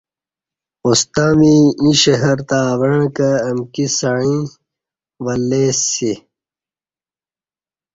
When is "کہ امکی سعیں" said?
3.15-4.41